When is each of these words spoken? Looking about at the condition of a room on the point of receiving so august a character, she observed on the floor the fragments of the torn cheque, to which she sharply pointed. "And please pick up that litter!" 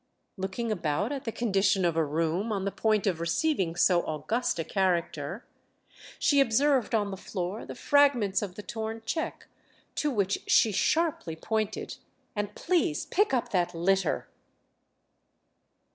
Looking 0.35 0.71
about 0.71 1.11
at 1.11 1.25
the 1.25 1.31
condition 1.31 1.85
of 1.85 1.95
a 1.95 2.03
room 2.03 2.51
on 2.51 2.65
the 2.65 2.71
point 2.71 3.05
of 3.05 3.19
receiving 3.19 3.75
so 3.75 4.01
august 4.01 4.57
a 4.57 4.63
character, 4.63 5.45
she 6.17 6.39
observed 6.39 6.95
on 6.95 7.11
the 7.11 7.17
floor 7.17 7.67
the 7.67 7.75
fragments 7.75 8.41
of 8.41 8.55
the 8.55 8.63
torn 8.63 9.03
cheque, 9.05 9.45
to 9.93 10.09
which 10.09 10.39
she 10.47 10.71
sharply 10.71 11.35
pointed. 11.35 11.97
"And 12.35 12.55
please 12.55 13.05
pick 13.05 13.31
up 13.31 13.49
that 13.51 13.75
litter!" 13.75 14.27